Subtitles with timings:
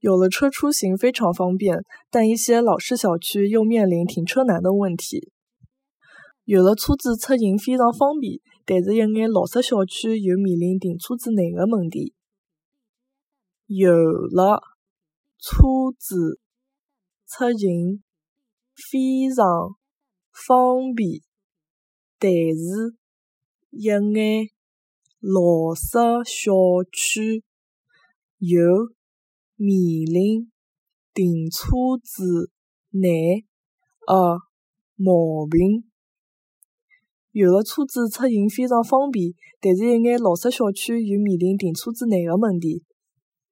[0.00, 1.76] 有了车出行非常方便，
[2.10, 5.30] 但一些老式小区又面临停车难的问题。
[6.44, 12.14] 有了车子出行非常方便，但是一眼老式小区又面临停车子难的问题。
[13.66, 14.62] 有了
[15.38, 15.58] 车
[15.96, 16.40] 子
[17.28, 18.02] 出行
[18.74, 19.76] 非常
[20.32, 21.20] 方便，
[22.18, 22.96] 但是
[23.70, 24.00] 一眼
[25.20, 26.52] 老式小
[26.90, 27.44] 区
[28.38, 28.58] 又
[29.62, 30.50] 面临
[31.12, 31.66] 停车
[32.02, 32.50] 子
[32.92, 33.12] 难
[34.06, 34.40] 额
[34.96, 35.84] 毛病。
[37.30, 42.84] 有了车子出行非常方便，但是一眼老式小区就面临停车子难的问题。